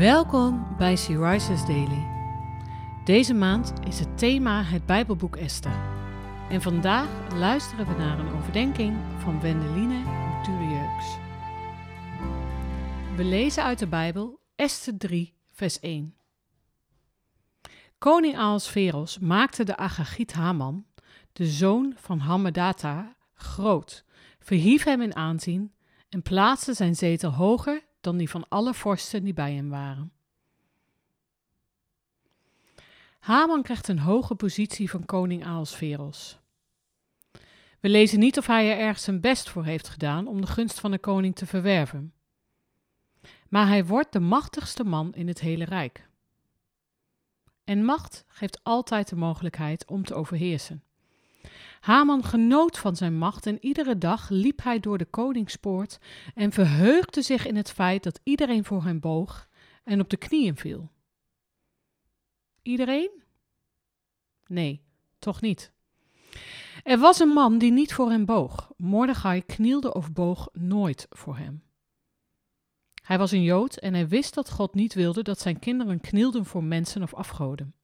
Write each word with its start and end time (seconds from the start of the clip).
Welkom 0.00 0.76
bij 0.76 0.96
Sea 0.96 1.30
Rises 1.30 1.66
Daily. 1.66 2.06
Deze 3.04 3.34
maand 3.34 3.72
is 3.86 3.98
het 3.98 4.18
thema 4.18 4.62
het 4.62 4.86
Bijbelboek 4.86 5.36
Esther. 5.36 5.80
En 6.50 6.62
vandaag 6.62 7.34
luisteren 7.34 7.86
we 7.86 7.94
naar 7.94 8.18
een 8.18 8.32
overdenking 8.32 8.96
van 9.18 9.40
Wendeline 9.40 10.02
Turieux. 10.42 11.18
We 13.16 13.24
lezen 13.24 13.62
uit 13.62 13.78
de 13.78 13.86
Bijbel 13.86 14.40
Esther 14.56 14.98
3, 14.98 15.34
vers 15.52 15.80
1. 15.80 16.14
Koning 17.98 18.36
Ahasveros 18.36 19.18
maakte 19.18 19.64
de 19.64 19.76
Agagiet 19.76 20.32
Haman, 20.32 20.86
de 21.32 21.46
zoon 21.46 21.94
van 21.96 22.18
Hammedata, 22.18 23.16
groot, 23.34 24.04
verhief 24.38 24.84
hem 24.84 25.00
in 25.02 25.16
aanzien 25.16 25.72
en 26.08 26.22
plaatste 26.22 26.74
zijn 26.74 26.94
zetel 26.94 27.30
hoger 27.32 27.88
dan 28.00 28.16
die 28.16 28.30
van 28.30 28.48
alle 28.48 28.74
vorsten 28.74 29.24
die 29.24 29.32
bij 29.32 29.54
hem 29.54 29.68
waren. 29.68 30.12
Haman 33.18 33.62
krijgt 33.62 33.88
een 33.88 33.98
hoge 33.98 34.34
positie 34.34 34.90
van 34.90 35.04
koning 35.04 35.44
Ahasveros. 35.44 36.38
We 37.80 37.88
lezen 37.88 38.18
niet 38.18 38.38
of 38.38 38.46
hij 38.46 38.70
er 38.70 38.78
ergens 38.78 39.04
zijn 39.04 39.20
best 39.20 39.50
voor 39.50 39.64
heeft 39.64 39.88
gedaan 39.88 40.26
om 40.26 40.40
de 40.40 40.46
gunst 40.46 40.80
van 40.80 40.90
de 40.90 40.98
koning 40.98 41.34
te 41.34 41.46
verwerven. 41.46 42.12
Maar 43.48 43.66
hij 43.66 43.86
wordt 43.86 44.12
de 44.12 44.20
machtigste 44.20 44.84
man 44.84 45.14
in 45.14 45.28
het 45.28 45.40
hele 45.40 45.64
rijk. 45.64 46.08
En 47.64 47.84
macht 47.84 48.24
geeft 48.28 48.60
altijd 48.62 49.08
de 49.08 49.16
mogelijkheid 49.16 49.86
om 49.86 50.04
te 50.04 50.14
overheersen. 50.14 50.82
Haman 51.80 52.24
genoot 52.24 52.78
van 52.78 52.96
zijn 52.96 53.18
macht 53.18 53.46
en 53.46 53.64
iedere 53.64 53.98
dag 53.98 54.28
liep 54.28 54.62
hij 54.62 54.80
door 54.80 54.98
de 54.98 55.04
koningspoort 55.04 55.98
en 56.34 56.52
verheugde 56.52 57.22
zich 57.22 57.46
in 57.46 57.56
het 57.56 57.70
feit 57.70 58.02
dat 58.02 58.20
iedereen 58.22 58.64
voor 58.64 58.84
hem 58.84 59.00
boog 59.00 59.48
en 59.84 60.00
op 60.00 60.10
de 60.10 60.16
knieën 60.16 60.56
viel. 60.56 60.90
Iedereen? 62.62 63.10
Nee, 64.46 64.82
toch 65.18 65.40
niet. 65.40 65.72
Er 66.82 66.98
was 66.98 67.20
een 67.20 67.28
man 67.28 67.58
die 67.58 67.72
niet 67.72 67.94
voor 67.94 68.10
hem 68.10 68.24
boog. 68.24 68.72
Mordechai 68.76 69.44
knielde 69.46 69.94
of 69.94 70.12
boog 70.12 70.48
nooit 70.52 71.06
voor 71.10 71.36
hem. 71.36 71.62
Hij 73.02 73.18
was 73.18 73.30
een 73.30 73.42
Jood 73.42 73.76
en 73.76 73.94
hij 73.94 74.08
wist 74.08 74.34
dat 74.34 74.50
God 74.50 74.74
niet 74.74 74.94
wilde 74.94 75.22
dat 75.22 75.40
zijn 75.40 75.58
kinderen 75.58 76.00
knielden 76.00 76.44
voor 76.44 76.64
mensen 76.64 77.02
of 77.02 77.14
afgoden. 77.14 77.74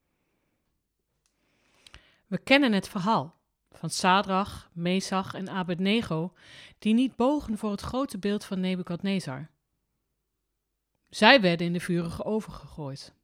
We 2.27 2.39
kennen 2.39 2.73
het 2.73 2.89
verhaal 2.89 3.36
van 3.77 3.91
Sadrach, 3.91 4.71
Mesach 4.73 5.35
en 5.35 5.49
Abednego, 5.49 6.33
die 6.79 6.95
niet 6.95 7.17
bogen 7.17 7.59
voor 7.59 7.71
het 7.71 7.81
grote 7.81 8.19
beeld 8.19 8.45
van 8.45 8.61
Nebukadnezar. 8.61 9.51
Zij 11.09 11.41
werden 11.41 11.67
in 11.67 11.73
de 11.73 11.81
vurige 11.81 12.25
oven 12.25 12.53
gegooid. 12.53 13.15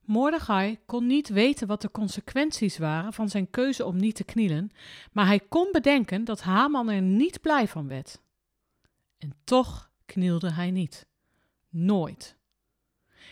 Mordechai 0.00 0.78
kon 0.86 1.06
niet 1.06 1.28
weten 1.28 1.66
wat 1.66 1.80
de 1.80 1.90
consequenties 1.90 2.78
waren 2.78 3.12
van 3.12 3.28
zijn 3.28 3.50
keuze 3.50 3.84
om 3.84 3.96
niet 3.96 4.14
te 4.14 4.24
knielen, 4.24 4.70
maar 5.12 5.26
hij 5.26 5.40
kon 5.40 5.68
bedenken 5.72 6.24
dat 6.24 6.40
Haman 6.40 6.88
er 6.90 7.02
niet 7.02 7.40
blij 7.40 7.68
van 7.68 7.88
werd. 7.88 8.20
En 9.18 9.32
toch 9.44 9.90
knielde 10.06 10.52
hij 10.52 10.70
niet. 10.70 11.06
Nooit. 11.68 12.36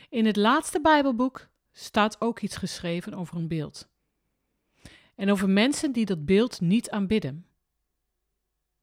In 0.09 0.27
het 0.27 0.37
laatste 0.37 0.81
Bijbelboek 0.81 1.48
staat 1.73 2.20
ook 2.20 2.41
iets 2.41 2.57
geschreven 2.57 3.15
over 3.15 3.37
een 3.37 3.48
beeld 3.48 3.89
en 5.17 5.31
over 5.31 5.48
mensen 5.48 5.92
die 5.92 6.05
dat 6.05 6.25
beeld 6.25 6.61
niet 6.61 6.91
aanbidden. 6.91 7.47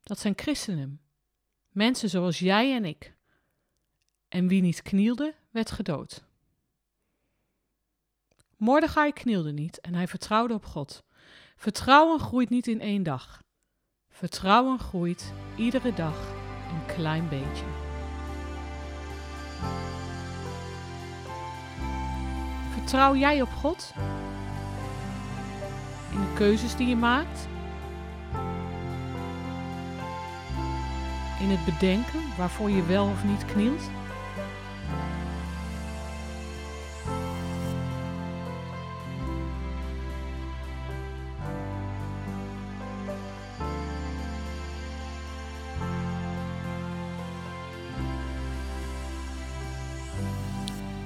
Dat 0.01 0.19
zijn 0.19 0.33
christenen, 0.35 1.01
mensen 1.69 2.09
zoals 2.09 2.39
jij 2.39 2.75
en 2.75 2.85
ik. 2.85 3.15
En 4.27 4.47
wie 4.47 4.61
niet 4.61 4.81
knielde, 4.81 5.35
werd 5.49 5.71
gedood. 5.71 6.23
Mordechai 8.57 9.11
knielde 9.11 9.51
niet 9.51 9.79
en 9.79 9.93
hij 9.93 10.07
vertrouwde 10.07 10.53
op 10.53 10.65
God. 10.65 11.03
Vertrouwen 11.55 12.19
groeit 12.19 12.49
niet 12.49 12.67
in 12.67 12.81
één 12.81 13.03
dag. 13.03 13.43
Vertrouwen 14.09 14.79
groeit 14.79 15.33
iedere 15.57 15.93
dag 15.93 16.33
een 16.69 16.85
klein 16.95 17.29
beetje. 17.29 17.65
Vertrouw 22.73 23.15
jij 23.15 23.41
op 23.41 23.49
God? 23.49 23.93
In 26.13 26.19
de 26.19 26.33
keuzes 26.33 26.75
die 26.75 26.87
je 26.87 26.95
maakt. 26.95 27.47
In 31.39 31.49
het 31.49 31.65
bedenken 31.65 32.19
waarvoor 32.37 32.69
je 32.69 32.85
wel 32.85 33.05
of 33.05 33.23
niet 33.23 33.45
knielt. 33.45 33.89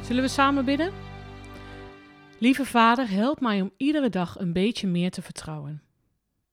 Zullen 0.01 0.23
we 0.23 0.29
samen 0.29 0.65
bidden? 0.65 1.06
Lieve 2.39 2.65
Vader, 2.65 3.09
help 3.09 3.39
mij 3.39 3.61
om 3.61 3.71
iedere 3.77 4.09
dag 4.09 4.39
een 4.39 4.53
beetje 4.53 4.87
meer 4.87 5.11
te 5.11 5.21
vertrouwen. 5.21 5.81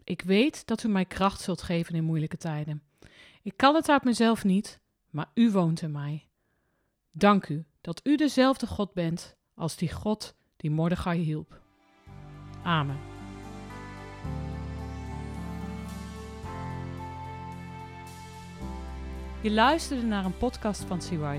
Ik 0.05 0.23
weet 0.23 0.67
dat 0.67 0.83
u 0.83 0.89
mij 0.89 1.05
kracht 1.05 1.41
zult 1.41 1.63
geven 1.63 1.95
in 1.95 2.05
moeilijke 2.05 2.37
tijden. 2.37 2.83
Ik 3.43 3.57
kan 3.57 3.75
het 3.75 3.89
uit 3.89 4.05
mezelf 4.05 4.45
niet, 4.45 4.81
maar 5.11 5.31
u 5.35 5.51
woont 5.51 5.83
in 5.83 5.93
mij. 5.93 6.29
Dank 7.11 7.49
u 7.49 7.65
dat 7.81 8.01
u 8.05 8.17
dezelfde 8.17 8.67
God 8.67 8.93
bent 8.93 9.37
als 9.55 9.77
die 9.77 9.93
God 9.93 10.35
die 10.57 10.71
Mordechai 10.71 11.23
hielp. 11.23 11.61
Amen. 12.63 12.99
Je 19.43 19.51
luisterde 19.51 20.07
naar 20.07 20.25
een 20.25 20.37
podcast 20.37 20.85
van 20.85 21.03
Sea. 21.03 21.39